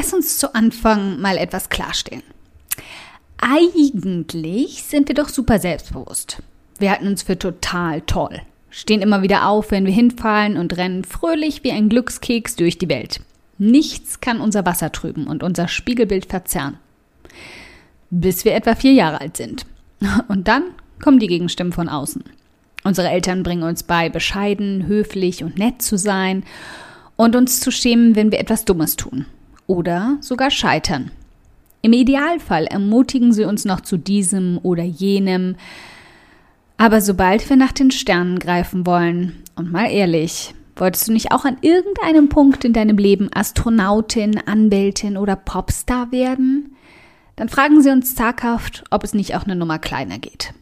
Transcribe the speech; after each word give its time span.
Lass 0.00 0.14
uns 0.14 0.38
zu 0.38 0.54
Anfang 0.54 1.20
mal 1.20 1.36
etwas 1.36 1.68
klarstellen. 1.68 2.22
Eigentlich 3.36 4.82
sind 4.82 5.08
wir 5.08 5.14
doch 5.14 5.28
super 5.28 5.58
selbstbewusst. 5.58 6.42
Wir 6.78 6.92
halten 6.92 7.06
uns 7.06 7.22
für 7.22 7.38
total 7.38 8.00
toll, 8.00 8.40
stehen 8.70 9.02
immer 9.02 9.20
wieder 9.20 9.46
auf, 9.46 9.70
wenn 9.70 9.84
wir 9.84 9.92
hinfallen 9.92 10.56
und 10.56 10.78
rennen 10.78 11.04
fröhlich 11.04 11.64
wie 11.64 11.72
ein 11.72 11.90
Glückskeks 11.90 12.56
durch 12.56 12.78
die 12.78 12.88
Welt. 12.88 13.20
Nichts 13.58 14.22
kann 14.22 14.40
unser 14.40 14.64
Wasser 14.64 14.90
trüben 14.90 15.26
und 15.26 15.42
unser 15.42 15.68
Spiegelbild 15.68 16.24
verzerren. 16.24 16.78
Bis 18.08 18.46
wir 18.46 18.54
etwa 18.54 18.76
vier 18.76 18.94
Jahre 18.94 19.20
alt 19.20 19.36
sind. 19.36 19.66
Und 20.28 20.48
dann 20.48 20.62
kommen 21.02 21.18
die 21.18 21.28
Gegenstimmen 21.28 21.74
von 21.74 21.90
außen. 21.90 22.24
Unsere 22.84 23.10
Eltern 23.10 23.42
bringen 23.42 23.64
uns 23.64 23.82
bei, 23.82 24.08
bescheiden, 24.08 24.86
höflich 24.86 25.44
und 25.44 25.58
nett 25.58 25.82
zu 25.82 25.98
sein 25.98 26.44
und 27.16 27.36
uns 27.36 27.60
zu 27.60 27.70
schämen, 27.70 28.16
wenn 28.16 28.32
wir 28.32 28.40
etwas 28.40 28.64
Dummes 28.64 28.96
tun 28.96 29.26
oder 29.70 30.18
sogar 30.20 30.50
scheitern. 30.50 31.12
Im 31.80 31.92
Idealfall 31.92 32.66
ermutigen 32.66 33.32
sie 33.32 33.44
uns 33.44 33.64
noch 33.64 33.80
zu 33.80 33.96
diesem 33.96 34.58
oder 34.62 34.82
jenem, 34.82 35.54
aber 36.76 37.00
sobald 37.00 37.48
wir 37.48 37.56
nach 37.56 37.72
den 37.72 37.90
Sternen 37.90 38.38
greifen 38.38 38.84
wollen, 38.84 39.44
und 39.54 39.70
mal 39.70 39.90
ehrlich, 39.90 40.54
wolltest 40.76 41.06
du 41.06 41.12
nicht 41.12 41.30
auch 41.30 41.44
an 41.44 41.58
irgendeinem 41.60 42.28
Punkt 42.28 42.64
in 42.64 42.72
deinem 42.72 42.96
Leben 42.96 43.30
Astronautin, 43.32 44.40
Anwältin 44.44 45.16
oder 45.16 45.36
Popstar 45.36 46.10
werden? 46.10 46.74
Dann 47.36 47.48
fragen 47.48 47.80
sie 47.80 47.90
uns 47.90 48.14
zaghaft, 48.14 48.84
ob 48.90 49.04
es 49.04 49.14
nicht 49.14 49.36
auch 49.36 49.44
eine 49.44 49.56
Nummer 49.56 49.78
kleiner 49.78 50.18
geht. 50.18 50.52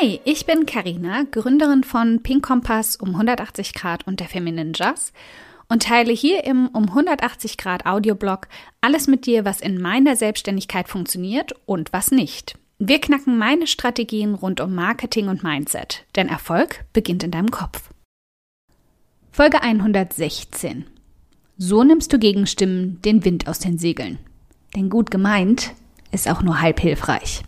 Hi, 0.00 0.20
ich 0.24 0.46
bin 0.46 0.64
Karina, 0.64 1.24
Gründerin 1.28 1.82
von 1.82 2.22
Pink 2.22 2.46
Kompass 2.46 2.94
um 2.94 3.10
180 3.10 3.74
Grad 3.74 4.06
und 4.06 4.20
der 4.20 4.28
Feminine 4.28 4.70
Jazz 4.72 5.12
und 5.68 5.82
teile 5.82 6.12
hier 6.12 6.44
im 6.44 6.68
um 6.68 6.84
180 6.84 7.56
Grad 7.56 7.84
Audioblog 7.84 8.46
alles 8.80 9.08
mit 9.08 9.26
dir, 9.26 9.44
was 9.44 9.60
in 9.60 9.80
meiner 9.80 10.14
Selbstständigkeit 10.14 10.88
funktioniert 10.88 11.52
und 11.66 11.92
was 11.92 12.12
nicht. 12.12 12.56
Wir 12.78 13.00
knacken 13.00 13.38
meine 13.38 13.66
Strategien 13.66 14.34
rund 14.34 14.60
um 14.60 14.72
Marketing 14.72 15.26
und 15.26 15.42
Mindset, 15.42 16.04
denn 16.14 16.28
Erfolg 16.28 16.84
beginnt 16.92 17.24
in 17.24 17.32
deinem 17.32 17.50
Kopf. 17.50 17.90
Folge 19.32 19.62
116. 19.62 20.86
So 21.56 21.82
nimmst 21.82 22.12
du 22.12 22.20
Gegenstimmen 22.20 23.02
den 23.02 23.24
Wind 23.24 23.48
aus 23.48 23.58
den 23.58 23.78
Segeln. 23.78 24.20
Denn 24.76 24.90
gut 24.90 25.10
gemeint 25.10 25.72
ist 26.12 26.30
auch 26.30 26.42
nur 26.42 26.60
halb 26.60 26.78
hilfreich. 26.78 27.42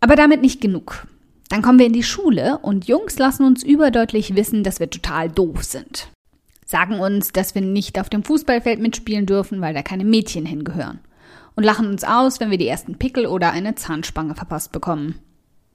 Aber 0.00 0.16
damit 0.16 0.40
nicht 0.40 0.60
genug. 0.60 1.06
Dann 1.50 1.62
kommen 1.62 1.78
wir 1.78 1.86
in 1.86 1.92
die 1.92 2.02
Schule 2.02 2.58
und 2.62 2.86
Jungs 2.86 3.18
lassen 3.18 3.44
uns 3.44 3.62
überdeutlich 3.62 4.34
wissen, 4.34 4.64
dass 4.64 4.80
wir 4.80 4.88
total 4.88 5.28
doof 5.28 5.62
sind. 5.62 6.08
Sagen 6.64 7.00
uns, 7.00 7.32
dass 7.32 7.54
wir 7.54 7.62
nicht 7.62 8.00
auf 8.00 8.08
dem 8.08 8.22
Fußballfeld 8.22 8.80
mitspielen 8.80 9.26
dürfen, 9.26 9.60
weil 9.60 9.74
da 9.74 9.82
keine 9.82 10.04
Mädchen 10.04 10.46
hingehören. 10.46 11.00
Und 11.56 11.64
lachen 11.64 11.88
uns 11.88 12.04
aus, 12.04 12.40
wenn 12.40 12.50
wir 12.50 12.58
die 12.58 12.68
ersten 12.68 12.96
Pickel 12.96 13.26
oder 13.26 13.50
eine 13.50 13.74
Zahnspange 13.74 14.36
verpasst 14.36 14.72
bekommen. 14.72 15.16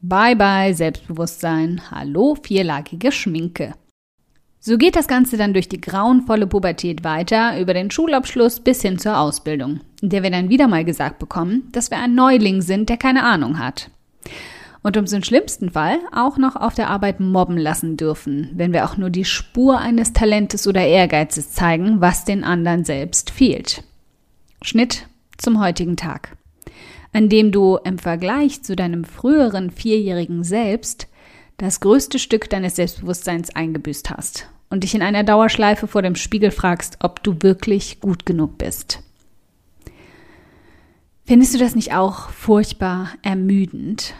Bye 0.01 0.35
bye 0.35 0.73
Selbstbewusstsein, 0.73 1.81
hallo 1.91 2.35
vierlagige 2.41 3.11
Schminke. 3.11 3.73
So 4.59 4.77
geht 4.77 4.95
das 4.95 5.07
Ganze 5.07 5.37
dann 5.37 5.53
durch 5.53 5.67
die 5.67 5.81
grauenvolle 5.81 6.47
Pubertät 6.47 7.03
weiter, 7.03 7.59
über 7.59 7.73
den 7.73 7.91
Schulabschluss 7.91 8.61
bis 8.61 8.81
hin 8.81 8.97
zur 8.97 9.19
Ausbildung, 9.19 9.81
in 10.01 10.09
der 10.09 10.23
wir 10.23 10.31
dann 10.31 10.49
wieder 10.49 10.67
mal 10.67 10.85
gesagt 10.85 11.19
bekommen, 11.19 11.67
dass 11.73 11.91
wir 11.91 11.99
ein 11.99 12.15
Neuling 12.15 12.61
sind, 12.61 12.89
der 12.89 12.97
keine 12.97 13.23
Ahnung 13.23 13.59
hat 13.59 13.91
und 14.83 14.97
uns 14.97 15.13
im 15.13 15.23
schlimmsten 15.23 15.71
Fall 15.71 15.97
auch 16.11 16.37
noch 16.37 16.55
auf 16.55 16.75
der 16.75 16.89
Arbeit 16.89 17.19
mobben 17.19 17.57
lassen 17.57 17.97
dürfen, 17.97 18.51
wenn 18.53 18.71
wir 18.71 18.85
auch 18.85 18.97
nur 18.97 19.09
die 19.09 19.25
Spur 19.25 19.79
eines 19.79 20.13
Talentes 20.13 20.67
oder 20.67 20.85
Ehrgeizes 20.85 21.53
zeigen, 21.53 22.01
was 22.01 22.23
den 22.23 22.43
anderen 22.43 22.85
selbst 22.85 23.31
fehlt. 23.31 23.83
Schnitt 24.61 25.07
zum 25.37 25.59
heutigen 25.59 25.97
Tag, 25.97 26.37
an 27.13 27.29
dem 27.29 27.51
du 27.51 27.77
im 27.83 27.97
Vergleich 27.97 28.61
zu 28.61 28.75
deinem 28.75 29.05
früheren 29.05 29.71
vierjährigen 29.71 30.43
Selbst 30.43 31.07
das 31.57 31.79
größte 31.79 32.19
Stück 32.19 32.49
deines 32.49 32.75
Selbstbewusstseins 32.75 33.55
eingebüßt 33.55 34.11
hast 34.11 34.49
und 34.69 34.83
dich 34.83 34.93
in 34.93 35.01
einer 35.01 35.23
Dauerschleife 35.23 35.87
vor 35.87 36.01
dem 36.01 36.15
Spiegel 36.15 36.51
fragst, 36.51 36.97
ob 37.01 37.23
du 37.23 37.37
wirklich 37.41 38.01
gut 38.01 38.25
genug 38.25 38.57
bist. 38.57 39.01
Findest 41.27 41.55
du 41.55 41.57
das 41.57 41.73
nicht 41.73 41.91
auch 41.91 42.29
furchtbar 42.29 43.09
ermüdend, 43.23 44.13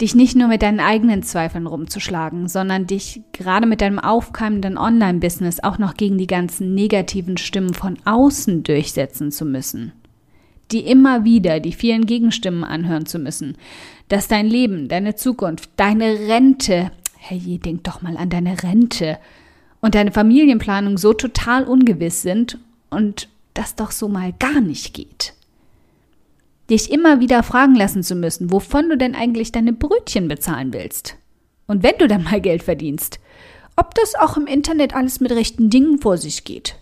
dich 0.00 0.14
nicht 0.14 0.36
nur 0.36 0.46
mit 0.46 0.62
deinen 0.62 0.78
eigenen 0.78 1.24
Zweifeln 1.24 1.66
rumzuschlagen, 1.66 2.46
sondern 2.46 2.86
dich 2.86 3.22
gerade 3.32 3.66
mit 3.66 3.80
deinem 3.80 3.98
aufkeimenden 3.98 4.78
Online-Business 4.78 5.58
auch 5.64 5.78
noch 5.78 5.94
gegen 5.94 6.18
die 6.18 6.28
ganzen 6.28 6.72
negativen 6.72 7.36
Stimmen 7.36 7.74
von 7.74 7.98
außen 8.04 8.62
durchsetzen 8.62 9.32
zu 9.32 9.44
müssen. 9.44 9.90
Die 10.70 10.86
immer 10.86 11.24
wieder 11.24 11.58
die 11.58 11.72
vielen 11.72 12.06
Gegenstimmen 12.06 12.62
anhören 12.62 13.06
zu 13.06 13.18
müssen, 13.18 13.56
dass 14.08 14.28
dein 14.28 14.46
Leben, 14.46 14.86
deine 14.86 15.16
Zukunft, 15.16 15.70
deine 15.76 16.28
Rente, 16.28 16.92
hey, 17.18 17.58
denk 17.58 17.82
doch 17.82 18.02
mal 18.02 18.16
an 18.16 18.30
deine 18.30 18.62
Rente 18.62 19.18
und 19.80 19.96
deine 19.96 20.12
Familienplanung 20.12 20.96
so 20.96 21.12
total 21.12 21.64
ungewiss 21.64 22.22
sind 22.22 22.58
und 22.88 23.28
das 23.52 23.74
doch 23.74 23.90
so 23.90 24.06
mal 24.06 24.32
gar 24.38 24.60
nicht 24.60 24.94
geht 24.94 25.35
dich 26.70 26.90
immer 26.90 27.20
wieder 27.20 27.42
fragen 27.42 27.74
lassen 27.74 28.02
zu 28.02 28.14
müssen, 28.14 28.50
wovon 28.50 28.88
du 28.88 28.96
denn 28.96 29.14
eigentlich 29.14 29.52
deine 29.52 29.72
Brötchen 29.72 30.28
bezahlen 30.28 30.72
willst. 30.72 31.16
Und 31.66 31.82
wenn 31.82 31.96
du 31.98 32.08
dann 32.08 32.24
mal 32.24 32.40
Geld 32.40 32.62
verdienst, 32.62 33.20
ob 33.76 33.94
das 33.94 34.14
auch 34.14 34.36
im 34.36 34.46
Internet 34.46 34.94
alles 34.94 35.20
mit 35.20 35.32
rechten 35.32 35.70
Dingen 35.70 35.98
vor 35.98 36.16
sich 36.16 36.44
geht. 36.44 36.76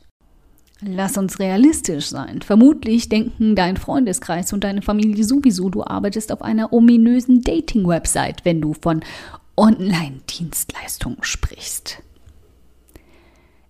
Lass 0.80 1.16
uns 1.16 1.38
realistisch 1.38 2.06
sein. 2.06 2.42
Vermutlich 2.42 3.08
denken 3.08 3.56
dein 3.56 3.76
Freundeskreis 3.76 4.52
und 4.52 4.64
deine 4.64 4.82
Familie 4.82 5.24
sowieso, 5.24 5.70
du 5.70 5.82
arbeitest 5.82 6.30
auf 6.30 6.42
einer 6.42 6.72
ominösen 6.72 7.42
Dating-Website, 7.42 8.44
wenn 8.44 8.60
du 8.60 8.74
von 8.74 9.02
Online-Dienstleistungen 9.56 11.22
sprichst. 11.22 12.02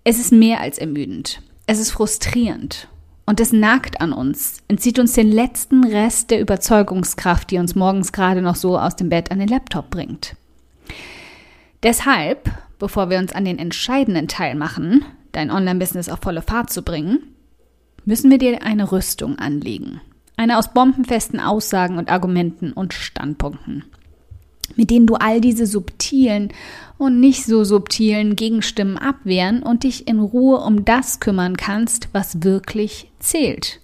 Es 0.03 0.19
ist 0.19 0.33
mehr 0.33 0.61
als 0.61 0.79
ermüdend. 0.79 1.41
Es 1.67 1.79
ist 1.79 1.93
frustrierend 1.93 2.89
und 3.27 3.41
es 3.41 3.53
nagt 3.53 4.01
an 4.01 4.13
uns, 4.13 4.59
entzieht 4.69 4.99
uns 4.99 5.13
den 5.13 5.31
letzten 5.31 5.85
Rest 5.85 6.31
der 6.31 6.41
Überzeugungskraft, 6.41 7.51
die 7.51 7.59
uns 7.59 7.75
morgens 7.75 8.13
gerade 8.13 8.43
noch 8.43 8.57
so 8.57 8.79
aus 8.79 8.97
dem 8.97 9.09
Bett 9.09 9.31
an 9.31 9.39
den 9.39 9.49
Laptop 9.49 9.91
bringt. 9.91 10.37
Deshalb, 11.83 12.51
bevor 12.79 13.11
wir 13.11 13.19
uns 13.19 13.33
an 13.33 13.45
den 13.45 13.59
entscheidenden 13.59 14.29
Teil 14.29 14.55
machen, 14.55 15.05
dein 15.33 15.51
Online-Business 15.51 16.09
auf 16.09 16.21
volle 16.21 16.43
Fahrt 16.43 16.71
zu 16.71 16.83
bringen, 16.83 17.19
müssen 18.05 18.31
wir 18.31 18.39
dir 18.39 18.63
eine 18.63 18.93
Rüstung 18.93 19.39
anlegen. 19.39 20.01
Eine 20.37 20.59
aus 20.59 20.73
bombenfesten 20.73 21.41
Aussagen 21.41 21.99
und 21.99 22.11
Argumenten 22.11 22.73
und 22.73 22.93
Standpunkten 22.93 23.85
mit 24.77 24.91
denen 24.91 25.07
du 25.07 25.15
all 25.15 25.41
diese 25.41 25.67
subtilen 25.67 26.53
und 26.99 27.21
nicht 27.21 27.45
so 27.45 27.65
subtilen 27.65 28.37
Gegenstimmen 28.37 28.99
abwehren 28.99 29.63
und 29.63 29.85
dich 29.85 30.09
in 30.09 30.21
Ruhe 30.21 30.59
um 30.59 30.85
das 30.85 31.21
kümmern 31.21 31.57
kannst, 31.57 32.09
was 32.13 32.43
wirklich 32.43 33.11
zählt. 33.19 33.81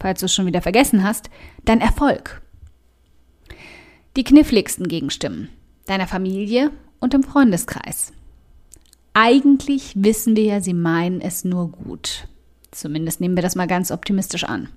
Falls 0.00 0.20
du 0.20 0.26
es 0.26 0.34
schon 0.34 0.46
wieder 0.46 0.62
vergessen 0.62 1.02
hast, 1.02 1.30
dein 1.64 1.80
Erfolg. 1.80 2.42
Die 4.16 4.24
kniffligsten 4.24 4.88
Gegenstimmen 4.88 5.48
deiner 5.86 6.06
Familie 6.06 6.70
und 7.00 7.14
im 7.14 7.22
Freundeskreis. 7.22 8.12
Eigentlich 9.12 9.92
wissen 9.96 10.36
wir 10.36 10.44
ja, 10.44 10.60
sie 10.60 10.74
meinen 10.74 11.20
es 11.20 11.44
nur 11.44 11.70
gut. 11.70 12.26
Zumindest 12.70 13.20
nehmen 13.20 13.36
wir 13.36 13.42
das 13.42 13.54
mal 13.54 13.66
ganz 13.66 13.90
optimistisch 13.90 14.44
an. 14.44 14.68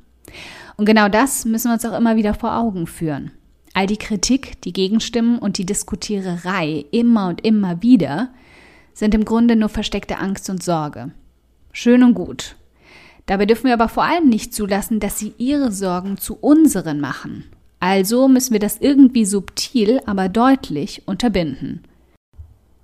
Und 0.75 0.85
genau 0.85 1.09
das 1.09 1.45
müssen 1.45 1.69
wir 1.69 1.73
uns 1.73 1.85
auch 1.85 1.97
immer 1.97 2.15
wieder 2.15 2.33
vor 2.33 2.55
Augen 2.55 2.85
führen. 2.85 3.31
All 3.77 3.85
die 3.85 3.97
Kritik, 3.97 4.59
die 4.63 4.73
Gegenstimmen 4.73 5.37
und 5.37 5.59
die 5.59 5.65
Diskutiererei 5.67 6.85
immer 6.89 7.27
und 7.27 7.45
immer 7.45 7.83
wieder 7.83 8.29
sind 8.95 9.13
im 9.13 9.23
Grunde 9.23 9.55
nur 9.55 9.69
versteckte 9.69 10.17
Angst 10.17 10.49
und 10.49 10.63
Sorge. 10.63 11.11
Schön 11.73 12.01
und 12.01 12.15
gut. 12.15 12.55
Dabei 13.27 13.45
dürfen 13.45 13.65
wir 13.65 13.75
aber 13.75 13.87
vor 13.87 14.03
allem 14.03 14.29
nicht 14.29 14.51
zulassen, 14.51 14.99
dass 14.99 15.19
sie 15.19 15.35
ihre 15.37 15.71
Sorgen 15.71 16.17
zu 16.17 16.39
unseren 16.41 16.99
machen. 16.99 17.43
Also 17.79 18.27
müssen 18.27 18.53
wir 18.53 18.59
das 18.59 18.79
irgendwie 18.79 19.25
subtil, 19.25 20.01
aber 20.07 20.27
deutlich 20.27 21.03
unterbinden. 21.05 21.83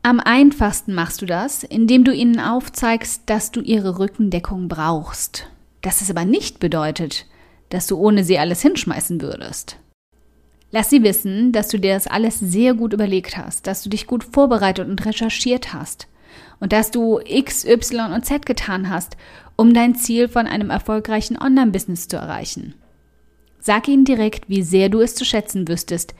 Am 0.04 0.20
einfachsten 0.20 0.94
machst 0.94 1.24
du 1.24 1.26
das, 1.26 1.64
indem 1.64 2.04
du 2.04 2.14
ihnen 2.14 2.40
aufzeigst, 2.40 3.24
dass 3.26 3.52
du 3.52 3.62
ihre 3.62 3.98
Rückendeckung 3.98 4.68
brauchst. 4.68 5.48
Dass 5.82 6.02
es 6.02 6.12
aber 6.12 6.26
nicht 6.26 6.60
bedeutet, 6.60 7.26
dass 7.70 7.88
du 7.88 7.98
ohne 7.98 8.24
sie 8.24 8.38
alles 8.38 8.62
hinschmeißen 8.62 9.24
würdest. 9.24 9.80
Lass 10.76 10.90
sie 10.90 11.04
wissen, 11.04 11.52
dass 11.52 11.68
du 11.68 11.78
dir 11.78 11.94
das 11.94 12.08
alles 12.08 12.40
sehr 12.40 12.74
gut 12.74 12.94
überlegt 12.94 13.38
hast, 13.38 13.68
dass 13.68 13.84
du 13.84 13.92
dich 13.92 14.08
gut 14.08 14.24
vorbereitet 14.24 14.90
und 14.90 15.06
recherchiert 15.06 15.72
hast 15.72 16.08
und 16.60 16.74
dass 16.74 16.90
du 16.90 17.20
X, 17.24 17.64
Y 17.64 18.12
und 18.12 18.26
Z 18.26 18.48
getan 18.48 18.90
hast, 18.90 19.16
um 19.56 19.76
dein 19.76 19.94
Ziel 19.94 20.28
von 20.28 20.48
einem 20.48 20.72
erfolgreichen 20.72 21.38
Online-Business 21.40 22.08
zu 22.08 22.18
erreichen. 22.18 22.74
Sag 23.60 23.88
ihnen 23.88 24.04
direkt, 24.04 24.50
wie 24.50 24.64
sehr 24.64 24.90
du 24.90 25.02
es 25.02 25.14
zu 25.14 25.26
schätzen 25.26 25.68
wüsstest, 25.68 26.16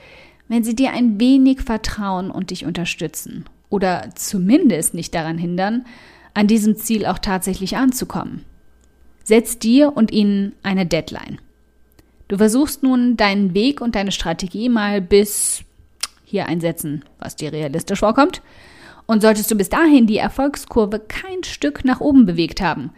wenn 0.46 0.62
sie 0.62 0.76
dir 0.76 0.92
ein 0.92 1.18
wenig 1.18 1.62
vertrauen 1.62 2.30
und 2.30 2.50
dich 2.50 2.64
unterstützen 2.64 3.46
oder 3.70 4.10
zumindest 4.14 4.94
nicht 4.94 5.16
daran 5.16 5.36
hindern, 5.36 5.84
an 6.32 6.46
diesem 6.46 6.76
Ziel 6.76 7.06
auch 7.06 7.18
tatsächlich 7.18 7.76
anzukommen. 7.76 8.44
Setz 9.24 9.58
dir 9.58 9.96
und 9.96 10.12
ihnen 10.12 10.52
eine 10.62 10.86
Deadline. 10.86 11.40
Du 12.28 12.38
versuchst 12.38 12.82
nun 12.82 13.16
deinen 13.16 13.54
Weg 13.54 13.80
und 13.80 13.94
deine 13.94 14.12
Strategie 14.12 14.68
mal 14.68 15.00
bis 15.00 15.62
hier 16.24 16.46
einsetzen, 16.46 17.04
was 17.18 17.36
dir 17.36 17.52
realistisch 17.52 18.00
vorkommt. 18.00 18.42
Und 19.06 19.20
solltest 19.20 19.50
du 19.50 19.54
bis 19.56 19.68
dahin 19.68 20.06
die 20.06 20.16
Erfolgskurve 20.16 20.98
kein 20.98 21.44
Stück 21.44 21.84
nach 21.84 22.00
oben 22.00 22.24
bewegt 22.24 22.60
haben, 22.62 22.90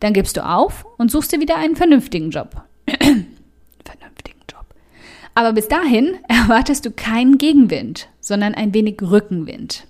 dann 0.00 0.14
gibst 0.14 0.36
du 0.36 0.44
auf 0.44 0.86
und 0.96 1.10
suchst 1.10 1.32
dir 1.32 1.40
wieder 1.40 1.56
einen 1.56 1.76
vernünftigen 1.76 2.30
Job. 2.30 2.62
vernünftigen 2.88 4.40
Job. 4.50 4.64
Aber 5.34 5.52
bis 5.52 5.68
dahin 5.68 6.16
erwartest 6.28 6.86
du 6.86 6.90
keinen 6.90 7.38
Gegenwind, 7.38 8.08
sondern 8.20 8.54
ein 8.54 8.72
wenig 8.74 9.00
Rückenwind. 9.02 9.86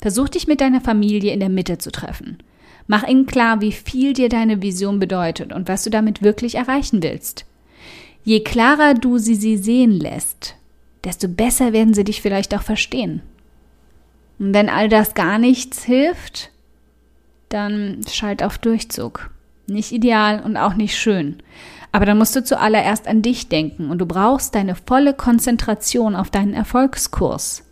Versuch 0.00 0.28
dich 0.28 0.46
mit 0.46 0.60
deiner 0.60 0.80
Familie 0.80 1.32
in 1.32 1.40
der 1.40 1.50
Mitte 1.50 1.78
zu 1.78 1.92
treffen. 1.92 2.38
Mach 2.86 3.06
ihnen 3.06 3.26
klar, 3.26 3.60
wie 3.60 3.72
viel 3.72 4.12
dir 4.12 4.28
deine 4.28 4.60
Vision 4.60 4.98
bedeutet 4.98 5.52
und 5.52 5.68
was 5.68 5.84
du 5.84 5.90
damit 5.90 6.22
wirklich 6.22 6.56
erreichen 6.56 7.02
willst. 7.02 7.46
Je 8.24 8.40
klarer 8.40 8.94
du 8.94 9.18
sie 9.18 9.34
sie 9.34 9.58
sehen 9.58 9.92
lässt, 9.92 10.56
desto 11.04 11.28
besser 11.28 11.72
werden 11.74 11.92
sie 11.92 12.04
dich 12.04 12.22
vielleicht 12.22 12.54
auch 12.54 12.62
verstehen. 12.62 13.20
Und 14.38 14.54
wenn 14.54 14.70
all 14.70 14.88
das 14.88 15.14
gar 15.14 15.38
nichts 15.38 15.84
hilft, 15.84 16.50
dann 17.50 18.00
schalt 18.10 18.42
auf 18.42 18.58
Durchzug. 18.58 19.30
Nicht 19.66 19.92
ideal 19.92 20.42
und 20.42 20.56
auch 20.56 20.74
nicht 20.74 20.96
schön. 20.96 21.36
Aber 21.92 22.06
dann 22.06 22.18
musst 22.18 22.34
du 22.34 22.42
zuallererst 22.42 23.06
an 23.06 23.22
dich 23.22 23.48
denken 23.48 23.90
und 23.90 23.98
du 23.98 24.06
brauchst 24.06 24.54
deine 24.54 24.74
volle 24.74 25.14
Konzentration 25.14 26.16
auf 26.16 26.30
deinen 26.30 26.54
Erfolgskurs. 26.54 27.62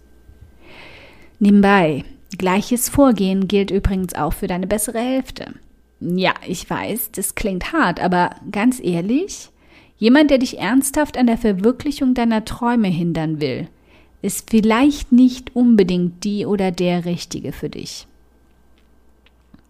Nebenbei, 1.41 2.05
gleiches 2.39 2.89
Vorgehen 2.89 3.49
gilt 3.49 3.71
übrigens 3.71 4.15
auch 4.15 4.33
für 4.35 4.47
deine 4.47 4.67
bessere 4.67 5.01
Hälfte. 5.01 5.55
Ja, 5.99 6.35
ich 6.47 6.69
weiß, 6.69 7.11
das 7.13 7.35
klingt 7.35 7.73
hart, 7.73 8.01
aber 8.01 8.37
ganz 8.53 8.81
ehrlich, 8.81 9.51
jemand, 9.99 10.31
der 10.31 10.39
dich 10.39 10.59
ernsthaft 10.59 11.17
an 11.17 11.27
der 11.27 11.39
Verwirklichung 11.39 12.15
deiner 12.15 12.45
Träume 12.45 12.89
hindern 12.89 13.41
will, 13.41 13.69
ist 14.23 14.51
vielleicht 14.51 15.13
nicht 15.13 15.55
unbedingt 15.57 16.25
die 16.25 16.47
oder 16.47 16.71
der 16.71 17.05
Richtige 17.05 17.53
für 17.53 17.69
dich. 17.69 18.07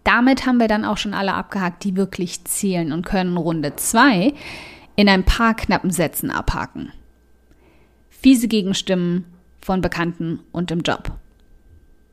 Damit 0.05 0.47
haben 0.47 0.59
wir 0.59 0.69
dann 0.69 0.85
auch 0.85 0.99
schon 0.99 1.15
alle 1.15 1.35
abgehakt, 1.35 1.85
die 1.85 1.97
wirklich 1.97 2.45
zählen 2.45 2.93
und 2.93 3.07
können 3.07 3.37
Runde 3.37 3.77
2 3.77 4.35
in 4.97 5.09
ein 5.09 5.25
paar 5.25 5.55
knappen 5.55 5.91
Sätzen 5.91 6.31
abhaken. 6.31 6.93
Fiese 8.11 8.49
Gegenstimmen 8.49 9.25
von 9.61 9.81
Bekannten 9.81 10.41
und 10.51 10.71
im 10.71 10.81
Job. 10.81 11.13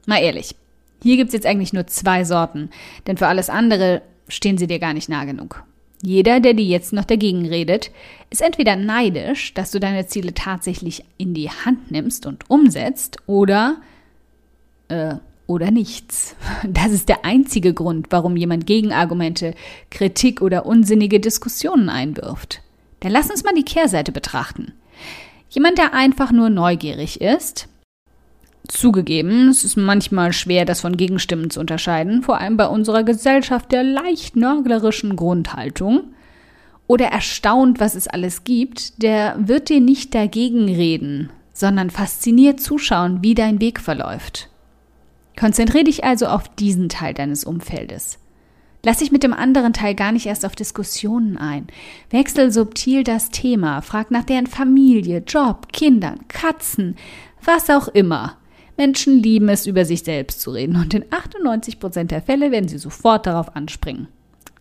Mal 0.06 0.22
ehrlich, 0.22 0.56
hier 1.04 1.18
gibt 1.18 1.30
es 1.30 1.34
jetzt 1.34 1.46
eigentlich 1.46 1.74
nur 1.74 1.88
zwei 1.88 2.24
Sorten, 2.24 2.70
denn 3.08 3.18
für 3.18 3.28
alles 3.28 3.50
andere 3.50 4.02
stehen 4.28 4.58
sie 4.58 4.68
dir 4.68 4.80
gar 4.80 4.94
nicht 4.94 5.10
nah 5.10 5.26
genug. 5.26 5.64
Jeder, 6.02 6.40
der 6.40 6.54
dir 6.54 6.66
jetzt 6.66 6.94
noch 6.94 7.06
dagegen 7.06 7.46
redet, 7.46 7.92
ist 8.30 8.42
entweder 8.42 8.76
neidisch, 8.76 9.54
dass 9.54 9.72
du 9.72 9.80
deine 9.80 10.08
Ziele 10.08 10.34
tatsächlich 10.34 11.04
in 11.18 11.34
die 11.34 11.50
Hand 11.50 11.92
nimmst 11.92 12.26
und 12.26 12.50
umsetzt, 12.50 13.18
oder 13.28 13.78
äh, 14.88 15.16
oder 15.50 15.72
nichts. 15.72 16.36
Das 16.68 16.92
ist 16.92 17.10
der 17.10 17.26
einzige 17.26 17.74
Grund, 17.74 18.08
warum 18.12 18.38
jemand 18.38 18.66
Gegenargumente, 18.66 19.56
Kritik 19.90 20.42
oder 20.42 20.66
unsinnige 20.66 21.20
Diskussionen 21.20 21.90
einwirft. 21.90 22.62
Dann 23.00 23.12
lass 23.12 23.32
uns 23.32 23.44
mal 23.44 23.54
die 23.56 23.64
Kehrseite 23.64 24.12
betrachten. 24.12 24.74
Jemand, 25.50 25.78
der 25.78 25.94
einfach 25.94 26.32
nur 26.32 26.50
neugierig 26.50 27.22
ist, 27.22 27.69
Zugegeben, 28.70 29.50
es 29.50 29.64
ist 29.64 29.78
manchmal 29.78 30.32
schwer, 30.32 30.64
das 30.64 30.82
von 30.82 30.96
Gegenstimmen 30.96 31.50
zu 31.50 31.60
unterscheiden, 31.60 32.22
vor 32.22 32.40
allem 32.40 32.56
bei 32.56 32.68
unserer 32.68 33.04
Gesellschaft 33.04 33.72
der 33.72 33.84
leicht 33.84 34.36
nörglerischen 34.36 35.16
Grundhaltung. 35.16 36.14
Oder 36.86 37.08
erstaunt, 37.08 37.80
was 37.80 37.96
es 37.96 38.08
alles 38.08 38.44
gibt, 38.44 39.02
der 39.02 39.36
wird 39.40 39.70
dir 39.70 39.82
nicht 39.82 40.14
dagegen 40.14 40.66
reden, 40.66 41.32
sondern 41.52 41.90
fasziniert 41.90 42.60
zuschauen, 42.60 43.24
wie 43.24 43.34
dein 43.34 43.60
Weg 43.60 43.80
verläuft. 43.80 44.50
Konzentriere 45.38 45.86
dich 45.86 46.04
also 46.04 46.28
auf 46.28 46.48
diesen 46.48 46.90
Teil 46.90 47.16
deines 47.16 47.46
Umfeldes. 47.46 48.20
Lass 48.84 49.00
dich 49.00 49.12
mit 49.12 49.24
dem 49.24 49.34
anderen 49.34 49.74
Teil 49.74 49.96
gar 49.96 50.12
nicht 50.12 50.28
erst 50.28 50.46
auf 50.46 50.56
Diskussionen 50.56 51.38
ein. 51.38 51.68
Wechsel 52.12 52.52
subtil 52.52 53.04
das 53.04 53.30
Thema, 53.30 53.82
frag 53.82 54.12
nach 54.12 54.24
deren 54.24 54.48
Familie, 54.48 55.24
Job, 55.26 55.74
Kindern, 55.74 56.28
Katzen, 56.28 56.96
was 57.44 57.70
auch 57.70 57.88
immer. 57.90 58.39
Menschen 58.80 59.22
lieben 59.22 59.50
es, 59.50 59.68
über 59.68 59.84
sich 59.84 60.04
selbst 60.04 60.40
zu 60.40 60.52
reden 60.52 60.78
und 60.78 60.94
in 60.94 61.04
98 61.10 61.82
Prozent 61.82 62.12
der 62.12 62.22
Fälle 62.22 62.50
werden 62.50 62.70
sie 62.70 62.78
sofort 62.78 63.26
darauf 63.26 63.54
anspringen. 63.54 64.08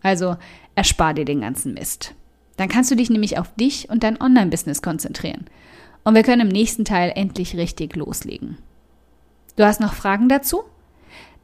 Also 0.01 0.35
erspar 0.75 1.13
dir 1.13 1.23
den 1.23 1.39
ganzen 1.39 1.73
Mist. 1.73 2.15
Dann 2.57 2.67
kannst 2.67 2.91
du 2.91 2.95
dich 2.95 3.09
nämlich 3.09 3.37
auf 3.37 3.55
dich 3.55 3.89
und 3.89 4.03
dein 4.03 4.19
Online-Business 4.19 4.81
konzentrieren. 4.81 5.45
Und 6.03 6.15
wir 6.15 6.23
können 6.23 6.41
im 6.41 6.47
nächsten 6.49 6.83
Teil 6.83 7.13
endlich 7.15 7.55
richtig 7.55 7.95
loslegen. 7.95 8.57
Du 9.55 9.63
hast 9.63 9.79
noch 9.79 9.93
Fragen 9.93 10.27
dazu? 10.27 10.63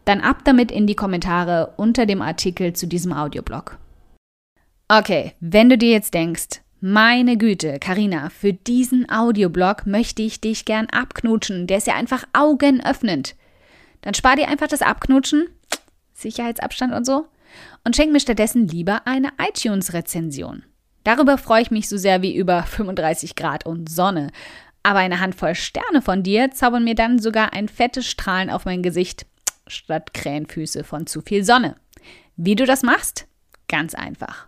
Dann 0.04 0.19
ab 0.19 0.39
damit 0.44 0.69
in 0.69 0.86
die 0.86 0.95
Kommentare 0.95 1.75
unter 1.77 2.06
dem 2.06 2.22
Artikel 2.22 2.74
zu 2.74 2.88
diesem 2.88 3.13
Audioblog. 3.13 3.77
Okay, 4.89 5.31
wenn 5.39 5.69
du 5.69 5.77
dir 5.77 5.92
jetzt 5.92 6.13
denkst, 6.13 6.60
meine 6.87 7.37
Güte, 7.37 7.79
Karina, 7.79 8.29
für 8.29 8.53
diesen 8.53 9.09
Audioblog 9.09 9.85
möchte 9.85 10.21
ich 10.21 10.41
dich 10.41 10.65
gern 10.65 10.87
abknutschen. 10.87 11.67
Der 11.67 11.77
ist 11.77 11.87
ja 11.87 11.95
einfach 11.95 12.25
augenöffnend. 12.33 13.35
Dann 14.01 14.13
spar 14.13 14.35
dir 14.35 14.47
einfach 14.47 14.67
das 14.67 14.81
Abknutschen, 14.81 15.47
Sicherheitsabstand 16.13 16.93
und 16.93 17.05
so, 17.05 17.27
und 17.83 17.95
schenk 17.95 18.11
mir 18.11 18.19
stattdessen 18.19 18.67
lieber 18.67 19.07
eine 19.07 19.29
iTunes-Rezension. 19.39 20.63
Darüber 21.03 21.37
freue 21.37 21.61
ich 21.61 21.71
mich 21.71 21.89
so 21.89 21.97
sehr 21.97 22.21
wie 22.21 22.35
über 22.35 22.63
35 22.63 23.35
Grad 23.35 23.65
und 23.65 23.89
Sonne 23.89 24.31
aber 24.85 24.99
eine 24.99 25.19
Handvoll 25.19 25.55
Sterne 25.55 26.03
von 26.03 26.21
dir 26.21 26.51
zaubern 26.51 26.83
mir 26.83 26.93
dann 26.93 27.17
sogar 27.17 27.53
ein 27.53 27.67
fettes 27.67 28.05
Strahlen 28.05 28.51
auf 28.51 28.65
mein 28.65 28.83
Gesicht 28.83 29.25
statt 29.65 30.13
Krähenfüße 30.13 30.83
von 30.83 31.07
zu 31.07 31.21
viel 31.21 31.43
Sonne. 31.43 31.75
Wie 32.35 32.55
du 32.55 32.67
das 32.67 32.83
machst? 32.83 33.25
Ganz 33.67 33.95
einfach. 33.95 34.47